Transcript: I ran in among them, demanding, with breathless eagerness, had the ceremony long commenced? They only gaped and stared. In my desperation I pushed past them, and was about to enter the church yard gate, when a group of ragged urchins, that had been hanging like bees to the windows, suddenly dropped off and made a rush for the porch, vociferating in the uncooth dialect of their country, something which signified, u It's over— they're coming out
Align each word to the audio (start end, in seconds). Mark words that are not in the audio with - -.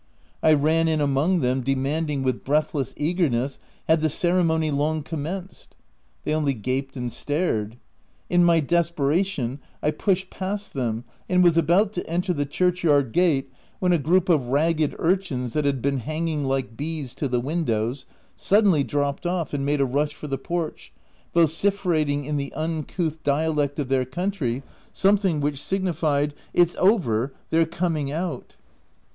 I 0.41 0.53
ran 0.53 0.87
in 0.87 0.99
among 0.99 1.41
them, 1.41 1.61
demanding, 1.61 2.23
with 2.23 2.43
breathless 2.43 2.91
eagerness, 2.97 3.59
had 3.87 4.01
the 4.01 4.09
ceremony 4.09 4.71
long 4.71 5.03
commenced? 5.03 5.75
They 6.23 6.33
only 6.33 6.55
gaped 6.55 6.97
and 6.97 7.13
stared. 7.13 7.77
In 8.27 8.43
my 8.43 8.61
desperation 8.61 9.59
I 9.83 9.91
pushed 9.91 10.31
past 10.31 10.73
them, 10.73 11.03
and 11.29 11.43
was 11.43 11.55
about 11.55 11.93
to 11.93 12.09
enter 12.09 12.33
the 12.33 12.47
church 12.47 12.83
yard 12.83 13.11
gate, 13.11 13.53
when 13.77 13.93
a 13.93 13.99
group 13.99 14.27
of 14.27 14.47
ragged 14.47 14.95
urchins, 14.97 15.53
that 15.53 15.65
had 15.65 15.83
been 15.83 15.99
hanging 15.99 16.45
like 16.45 16.75
bees 16.75 17.13
to 17.13 17.27
the 17.27 17.39
windows, 17.39 18.07
suddenly 18.35 18.83
dropped 18.83 19.27
off 19.27 19.53
and 19.53 19.63
made 19.63 19.81
a 19.81 19.85
rush 19.85 20.15
for 20.15 20.25
the 20.25 20.39
porch, 20.39 20.91
vociferating 21.35 22.25
in 22.25 22.37
the 22.37 22.51
uncooth 22.55 23.21
dialect 23.21 23.77
of 23.77 23.89
their 23.89 24.05
country, 24.05 24.63
something 24.91 25.39
which 25.39 25.61
signified, 25.61 26.31
u 26.55 26.63
It's 26.63 26.75
over— 26.77 27.33
they're 27.51 27.67
coming 27.67 28.11
out 28.11 28.55